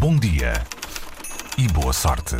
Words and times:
Bom 0.00 0.16
dia 0.16 0.52
e 1.56 1.68
boa 1.68 1.92
sorte. 1.92 2.34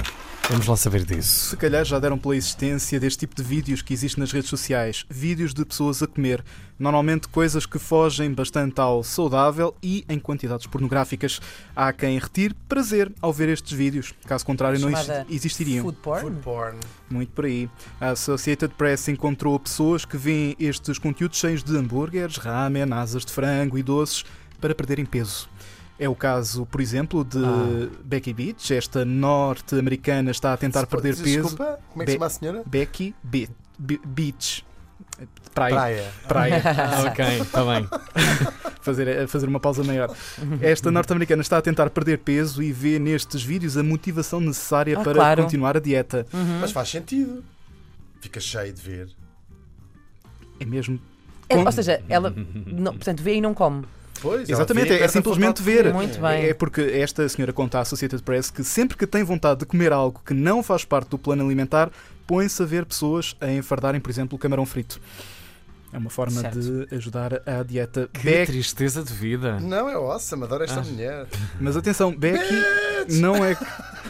Vamos 0.51 0.67
lá 0.67 0.77
saber 0.77 1.05
disso. 1.05 1.51
Se 1.51 1.57
calhar 1.57 1.85
já 1.85 1.97
deram 2.01 2.19
pela 2.19 2.35
existência 2.35 2.99
deste 2.99 3.21
tipo 3.21 3.37
de 3.37 3.43
vídeos 3.45 3.83
que 3.83 3.95
existe 3.95 4.19
nas 4.19 4.33
redes 4.33 4.51
sociais. 4.51 5.07
Vídeos 5.09 5.55
de 5.55 5.65
pessoas 5.65 6.03
a 6.03 6.09
comer. 6.09 6.45
Normalmente 6.77 7.29
coisas 7.29 7.65
que 7.65 7.79
fogem 7.79 8.35
bastante 8.35 8.81
ao 8.81 9.05
saudável 9.05 9.77
e 9.81 10.05
em 10.09 10.19
quantidades 10.19 10.67
pornográficas. 10.67 11.41
Há 11.75 11.93
quem 11.93 12.19
retire 12.19 12.53
prazer 12.69 13.13
ao 13.23 13.33
ver 13.33 13.49
estes 13.49 13.79
vídeos. 13.79 14.13
Caso 14.27 14.45
contrário, 14.45 14.81
não 14.81 14.91
Chamada 14.91 15.25
existiriam. 15.31 15.85
Food 15.85 15.99
porn? 15.99 16.23
Food 16.23 16.43
porn. 16.43 16.79
Muito 17.09 17.31
por 17.31 17.45
aí. 17.45 17.71
A 18.01 18.09
Associated 18.09 18.75
Press 18.75 19.07
encontrou 19.07 19.57
pessoas 19.61 20.05
que 20.05 20.17
veem 20.17 20.57
estes 20.59 20.99
conteúdos 20.99 21.39
cheios 21.39 21.63
de 21.63 21.77
hambúrgueres, 21.77 22.39
ramen, 22.39 22.93
asas 22.93 23.25
de 23.25 23.31
frango 23.31 23.79
e 23.79 23.85
doces 23.85 24.25
para 24.61 24.75
perderem 24.75 25.07
peso. 25.07 25.49
É 25.99 26.09
o 26.09 26.15
caso, 26.15 26.67
por 26.67 26.81
exemplo, 26.81 27.25
de 27.25 27.39
Ah. 27.39 27.89
Becky 28.05 28.33
Beach. 28.35 28.75
Esta 28.75 29.05
norte-americana 29.05 30.31
está 30.31 30.53
a 30.53 30.57
tentar 30.57 30.87
perder 30.87 31.17
peso. 31.17 31.25
Desculpa, 31.25 31.79
como 31.91 32.03
é 32.03 32.05
que 32.05 32.11
se 32.13 32.17
chama 32.17 32.27
a 32.27 32.31
senhora? 32.31 32.63
Becky 32.67 33.15
Be- 33.23 33.49
Be- 33.79 34.01
Beach. 34.05 34.65
Praia. 35.55 35.75
Praia. 35.75 36.13
Praia. 36.29 36.63
Ah, 36.65 37.05
ok, 37.09 37.25
está 37.41 37.65
bem. 37.65 37.89
fazer, 38.83 39.27
fazer 39.27 39.49
uma 39.49 39.59
pausa 39.59 39.83
maior. 39.83 40.15
Esta 40.61 40.91
norte-americana 40.91 41.41
está 41.41 41.57
a 41.57 41.63
tentar 41.63 41.89
perder 41.89 42.19
peso 42.19 42.63
e 42.63 42.71
vê 42.73 42.99
nestes 42.99 43.43
vídeos 43.43 43.79
a 43.79 43.83
motivação 43.83 44.39
necessária 44.39 44.99
Ah, 44.99 45.03
para 45.03 45.15
claro. 45.15 45.43
continuar 45.45 45.79
a 45.79 45.81
dieta. 45.81 46.27
Uhum. 46.33 46.59
Mas 46.61 46.73
faz 46.73 46.91
sentido. 46.91 47.43
Fica 48.21 48.39
cheio 48.39 48.71
de 48.73 48.83
ver. 48.83 49.09
É 50.61 50.65
mesmo. 50.67 51.01
É, 51.49 51.57
ou 51.57 51.73
seja, 51.73 52.03
ela, 52.09 52.35
não, 52.67 52.93
portanto, 52.93 53.23
vê 53.23 53.37
e 53.37 53.41
não 53.41 53.55
come. 53.55 53.85
Pois, 54.21 54.49
Exatamente, 54.49 54.93
é 54.93 55.05
a 55.05 55.09
simplesmente 55.09 55.63
ver. 55.63 55.93
Muito 55.93 56.21
bem. 56.21 56.47
É 56.47 56.55
porque 56.55 56.81
esta 56.81 57.29
senhora 57.29 57.53
conta 57.53 57.79
à 57.79 57.83
Associated 57.83 58.23
Press 58.23 58.51
que 58.51 58.63
sempre 58.65 58.97
que 58.97 59.07
tem 59.07 59.23
vontade 59.23 59.61
de 59.61 59.67
comer 59.67 59.93
algo 59.93 60.21
que 60.25 60.33
não 60.35 60.63
faz 60.63 60.85
parte 60.85 61.09
do 61.11 61.19
plano 61.19 61.45
alimentar, 61.45 61.91
põe-se 62.27 62.63
a 62.63 62.67
ver 62.67 62.85
pessoas 62.85 63.37
a 63.41 63.51
enfardarem, 63.51 64.01
por 64.01 64.11
exemplo, 64.11 64.37
o 64.37 64.39
camarão 64.39 64.65
frito. 64.67 65.01
É 65.93 65.99
uma 65.99 66.11
forma 66.11 66.41
Certo. 66.41 66.59
de 66.61 66.95
ajudar 66.97 67.41
a 67.47 67.63
dieta. 67.63 68.11
Que 68.13 68.25
Beck- 68.25 68.47
tristeza 68.51 69.03
de 69.03 69.13
vida. 69.15 69.59
Não, 69.61 69.89
é 69.89 69.95
awesome, 69.95 70.43
adoro 70.45 70.65
esta 70.65 70.81
Ah. 70.81 70.85
mulher. 70.85 71.27
Mas 71.61 71.77
atenção, 71.77 72.15
Becky 72.15 72.39
Bitch! 73.07 73.21
não 73.21 73.37
é. 73.45 73.57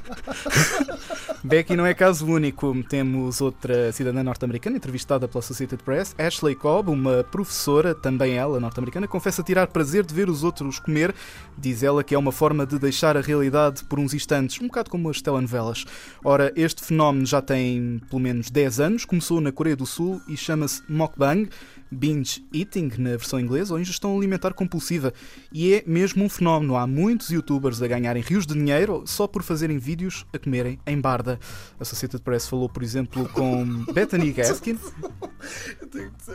Becky 1.46 1.76
não 1.76 1.86
é 1.86 1.94
caso 1.94 2.26
único. 2.26 2.74
Temos 2.82 3.40
outra 3.40 3.92
cidadã 3.92 4.20
norte-americana 4.20 4.78
entrevistada 4.78 5.28
pela 5.28 5.38
Associated 5.38 5.80
Press, 5.84 6.12
Ashley 6.18 6.56
Cobb, 6.56 6.90
uma 6.90 7.22
professora, 7.22 7.94
também 7.94 8.34
ela 8.34 8.58
norte-americana, 8.58 9.06
confessa 9.06 9.44
tirar 9.44 9.68
prazer 9.68 10.04
de 10.04 10.12
ver 10.12 10.28
os 10.28 10.42
outros 10.42 10.80
comer. 10.80 11.14
Diz 11.56 11.84
ela 11.84 12.02
que 12.02 12.16
é 12.16 12.18
uma 12.18 12.32
forma 12.32 12.66
de 12.66 12.80
deixar 12.80 13.16
a 13.16 13.20
realidade 13.20 13.84
por 13.84 14.00
uns 14.00 14.12
instantes, 14.12 14.60
um 14.60 14.66
bocado 14.66 14.90
como 14.90 15.08
as 15.08 15.22
telenovelas. 15.22 15.84
Ora, 16.24 16.52
este 16.56 16.84
fenómeno 16.84 17.24
já 17.24 17.40
tem 17.40 18.00
pelo 18.10 18.20
menos 18.20 18.50
10 18.50 18.80
anos, 18.80 19.04
começou 19.04 19.40
na 19.40 19.52
Coreia 19.52 19.76
do 19.76 19.86
Sul 19.86 20.20
e 20.26 20.36
chama-se 20.36 20.82
mukbang. 20.88 21.48
Binge 21.90 22.44
eating, 22.52 22.90
na 22.98 23.10
versão 23.10 23.38
inglesa, 23.38 23.72
ou 23.72 23.80
ingestão 23.80 24.16
alimentar 24.16 24.52
compulsiva. 24.52 25.12
E 25.52 25.74
é 25.74 25.84
mesmo 25.86 26.24
um 26.24 26.28
fenómeno. 26.28 26.76
Há 26.76 26.86
muitos 26.86 27.30
youtubers 27.30 27.80
a 27.80 27.86
ganharem 27.86 28.22
rios 28.22 28.44
de 28.44 28.54
dinheiro 28.54 29.04
só 29.06 29.26
por 29.26 29.42
fazerem 29.42 29.78
vídeos 29.78 30.26
a 30.32 30.38
comerem 30.38 30.78
em 30.84 31.00
barda. 31.00 31.35
A 31.78 31.82
Associated 31.82 32.20
Press 32.22 32.46
falou, 32.48 32.68
por 32.68 32.82
exemplo, 32.82 33.28
com 33.30 33.84
Bethany 33.92 34.32
Gaskin. 34.32 34.78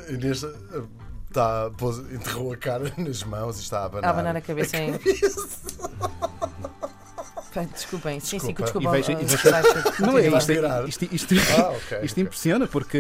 Inês 0.10 0.44
eh, 0.44 0.54
tá, 1.34 1.70
pôs- 1.78 2.00
enterrou 2.12 2.54
a 2.54 2.58
cara 2.58 2.92
nas 2.98 3.24
mãos 3.24 3.58
e 3.60 3.62
está 3.62 3.80
a 3.82 3.86
abanar. 3.86 4.08
A 4.10 4.14
abanar 4.14 4.36
a 4.36 4.42
cabeça 4.42 4.78
em. 4.78 4.92
Desculpem, 7.74 8.20
sim, 8.20 8.40
sim, 8.40 8.54
Desculpa. 8.54 8.64
desculpa. 8.64 8.88
E 8.98 9.02
veja- 9.02 9.18
ah, 9.18 9.22
e 9.22 9.26
veja- 9.26 9.94
Não 10.00 10.18
é 10.18 10.30
Vai 10.30 10.40
isto, 10.88 11.04
isto, 11.14 11.34
isto, 11.34 11.36
Ah. 11.92 12.00
Isto 12.04 12.20
impressiona 12.22 12.66
porque 12.68 13.00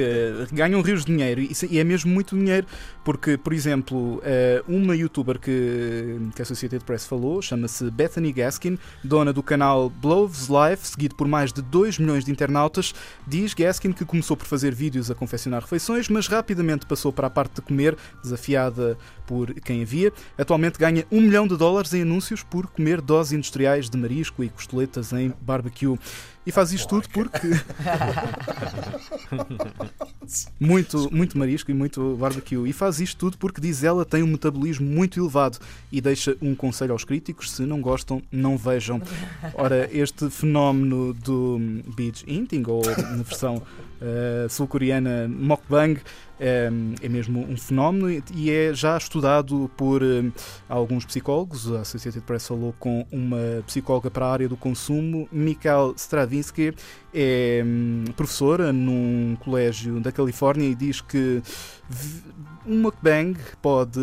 ganham 0.52 0.81
rios 0.81 1.05
de 1.05 1.11
dinheiro 1.13 1.39
e 1.41 1.51
e 1.69 1.79
é 1.79 1.84
mesmo 1.84 2.12
muito 2.12 2.35
dinheiro. 2.38 2.67
Porque, 3.03 3.35
por 3.38 3.53
exemplo, 3.53 4.22
eh, 4.23 4.61
uma 4.67 4.95
youtuber 4.95 5.40
que, 5.40 6.19
que 6.35 6.41
a 6.41 6.44
Associated 6.44 6.84
Press 6.84 7.06
falou, 7.06 7.41
chama-se 7.41 7.90
Bethany 7.90 8.31
Gaskin, 8.31 8.78
dona 9.03 9.31
do 9.34 9.41
canal 9.41 9.90
Blows 9.90 10.47
Life, 10.50 10.88
seguido 10.88 11.16
por 11.16 11.28
mais 11.28 11.51
de 11.51 11.61
2 11.63 11.97
milhões 11.97 12.23
de 12.25 12.31
internautas, 12.31 12.94
diz 13.28 13.53
Gaskin 13.53 13.91
que 13.91 14.06
começou 14.06 14.35
por 14.38 14.45
fazer 14.45 14.75
vídeos 14.75 15.09
a 15.09 15.16
confeccionar 15.16 15.61
refeições, 15.61 16.09
mas 16.09 16.28
rapidamente 16.28 16.85
passou 16.85 17.11
para 17.11 17.28
a 17.28 17.29
parte 17.29 17.56
de 17.56 17.61
comer, 17.61 17.95
desafiada 18.23 18.97
por 19.25 19.53
quem 19.61 19.81
havia. 19.81 20.11
Atualmente 20.38 20.78
ganha 20.78 21.06
1 21.11 21.22
milhão 21.22 21.47
de 21.47 21.56
dólares 21.57 21.94
em 21.94 22.01
anúncios 22.03 22.44
por 22.44 22.67
comer 22.67 23.01
doses 23.01 23.34
industriais 23.34 23.90
de 23.90 23.97
marisco 23.97 24.41
e 24.44 24.50
costeletas 24.50 25.13
em 25.13 25.34
barbecue. 25.41 25.97
E 26.46 26.52
faz 26.52 26.74
isto 26.74 26.88
tudo 26.88 27.07
porque 27.09 27.47
muito, 30.59 31.13
muito 31.13 31.38
marisco 31.38 31.69
e 31.69 31.74
muito 31.74 32.16
barbecue. 32.16 32.68
E 32.68 32.74
faz 32.74 33.00
isto 33.00 33.18
tudo 33.18 33.38
porque, 33.38 33.62
diz 33.62 33.84
ela, 33.84 34.06
tem 34.06 34.24
um 34.24 34.28
metabolismo 34.28 34.88
muito 34.88 35.19
elevado 35.19 35.59
e 35.91 36.02
deixa 36.02 36.35
um 36.41 36.56
conselho 36.56 36.94
aos 36.94 37.03
críticos: 37.03 37.52
se 37.52 37.63
não 37.63 37.81
gostam, 37.81 38.22
não 38.31 38.57
vejam. 38.57 39.02
Ora, 39.53 39.90
este 39.91 40.29
fenómeno 40.29 41.13
do 41.13 41.59
beach 41.96 42.24
eating, 42.28 42.63
ou 42.68 42.81
na 42.85 43.23
versão 43.23 43.62
eh, 44.02 44.47
sul-coreana 44.50 45.28
mukbang, 45.28 46.00
eh, 46.40 46.72
é 47.02 47.09
mesmo 47.09 47.46
um 47.47 47.56
fenómeno 47.56 48.09
e- 48.09 48.50
é 48.50 48.73
já 48.73 48.97
estudado 48.97 49.69
por 49.78 50.02
eh, 50.02 50.23
alguns 50.68 51.06
psicólogos. 51.06 51.72
A 51.72 51.81
Associated 51.81 52.23
Press 52.23 52.47
falou 52.47 52.73
com 52.79 53.06
uma 53.12 53.63
psicóloga 53.68 54.09
para 54.09 54.25
a 54.25 54.31
área 54.31 54.50
do 54.50 54.58
consumo, 54.58 55.28
Mikhail 55.31 55.94
Stravinsky, 56.31 56.74
é 57.14 57.62
hum, 57.66 58.06
professora 58.16 58.72
num 58.72 59.36
colégio 59.42 60.00
da 60.00 60.12
Califórnia 60.12 60.68
e 60.68 60.74
diz 60.75 61.02
que 61.02 61.42
um 62.66 62.81
mukbang 62.81 63.38
pode 63.62 64.00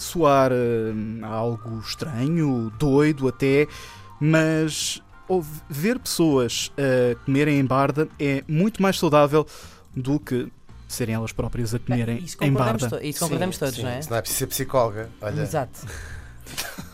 soar 0.00 0.50
hum, 0.52 1.20
algo 1.22 1.78
estranho, 1.80 2.72
doido 2.78 3.28
até, 3.28 3.66
mas 4.20 5.00
ver 5.68 5.98
pessoas 5.98 6.72
a 6.76 7.14
comerem 7.24 7.58
em 7.60 7.64
barda 7.64 8.08
é 8.18 8.42
muito 8.48 8.82
mais 8.82 8.98
saudável 8.98 9.46
do 9.94 10.18
que 10.18 10.48
serem 10.88 11.14
elas 11.14 11.32
próprias 11.32 11.74
a 11.74 11.78
comerem 11.78 12.18
Isso 12.24 12.36
em 12.40 12.50
barda. 12.52 12.88
to- 12.88 13.04
isso 13.04 13.20
concordamos 13.20 13.56
Sim, 13.56 13.60
todos, 13.60 13.74
sim. 13.76 13.82
não 13.82 13.90
é? 13.90 14.02
Se 14.02 14.10
não 14.10 14.16
é 14.16 14.20
preciso 14.22 14.38
ser 14.38 14.46
psicóloga. 14.46 15.10
Olha, 15.20 15.42
Exato. 15.42 15.86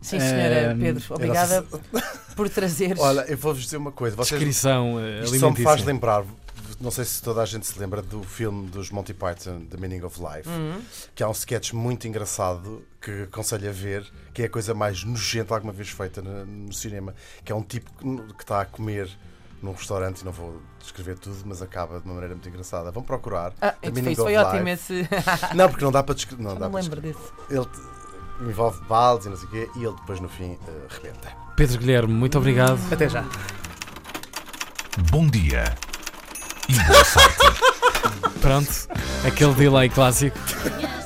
Sim, 0.00 0.20
senhora 0.20 0.72
Ehm, 0.72 0.78
Pedro, 0.80 1.04
obrigada 1.10 1.64
por 2.36 2.48
trazeres. 2.48 2.98
Olha, 3.00 3.22
eu 3.28 3.36
vou-vos 3.36 3.62
dizer 3.64 3.76
uma 3.76 3.92
coisa. 3.92 4.14
Vocês, 4.16 4.38
Descrição 4.38 4.98
eh, 5.00 5.22
isto 5.24 5.38
só 5.38 5.50
me 5.50 5.56
faz 5.56 5.80
alimentícia. 5.80 5.86
lembrar, 5.92 6.24
não 6.80 6.90
sei 6.92 7.04
se 7.04 7.20
toda 7.20 7.42
a 7.42 7.46
gente 7.46 7.66
se 7.66 7.76
lembra 7.78 8.00
do 8.00 8.22
filme 8.22 8.68
dos 8.68 8.90
Monty 8.90 9.12
Python, 9.12 9.62
The 9.68 9.76
Meaning 9.76 10.02
of 10.04 10.20
Life, 10.20 10.48
Uhum. 10.48 10.80
que 11.14 11.22
há 11.22 11.28
um 11.28 11.32
sketch 11.32 11.72
muito 11.72 12.06
engraçado 12.06 12.84
que 13.00 13.22
aconselho 13.22 13.68
a 13.68 13.72
ver, 13.72 14.06
que 14.32 14.42
é 14.42 14.44
a 14.44 14.48
coisa 14.48 14.72
mais 14.74 15.02
nojenta 15.02 15.54
alguma 15.54 15.72
vez 15.72 15.88
feita 15.88 16.22
no, 16.22 16.46
no 16.46 16.72
cinema, 16.72 17.14
que 17.44 17.50
é 17.50 17.54
um 17.54 17.62
tipo 17.62 17.90
que 18.36 18.42
está 18.44 18.60
a 18.60 18.64
comer 18.64 19.10
num 19.60 19.72
restaurante, 19.72 20.20
e 20.20 20.24
não 20.24 20.30
vou 20.30 20.62
descrever 20.78 21.18
tudo, 21.18 21.36
mas 21.44 21.60
acaba 21.60 21.98
de 21.98 22.04
uma 22.04 22.14
maneira 22.14 22.32
muito 22.36 22.48
engraçada. 22.48 22.92
Vão 22.92 23.02
procurar. 23.02 23.52
Ah, 23.60 23.72
The 23.72 23.88
isso 23.88 23.92
Meaning 23.94 24.14
foi, 24.14 24.24
of 24.24 24.32
foi 24.32 24.36
ótimo 24.36 24.68
Life. 24.68 24.70
esse. 25.02 25.08
Não, 25.56 25.68
porque 25.68 25.84
não 25.84 25.90
dá 25.90 26.00
para 26.04 26.14
descrever. 26.14 26.42
Não, 26.44 26.54
dá 26.54 26.60
não 26.68 26.70
para 26.70 26.80
me 26.80 26.88
lembro 26.88 27.00
desse. 27.00 27.18
descrever. 27.18 27.56
Ele 27.60 27.97
envolve 28.40 28.80
baldes 28.88 29.26
e 29.26 29.30
não 29.30 29.36
sei 29.36 29.46
o 29.46 29.50
quê, 29.50 29.70
e 29.76 29.84
ele 29.84 29.94
depois 29.96 30.20
no 30.20 30.28
fim 30.28 30.56
eh, 30.66 30.86
rebenta. 30.88 31.32
Pedro 31.56 31.78
Guilherme, 31.78 32.12
muito 32.12 32.38
obrigado. 32.38 32.78
Até 32.92 33.08
já. 33.08 33.24
Bom 35.10 35.26
dia 35.26 35.64
e 36.68 36.74
boa 36.74 37.04
sorte. 37.04 37.36
Pronto, 38.40 38.88
aquele 39.26 39.54
delay 39.54 39.88
clássico. 39.88 40.38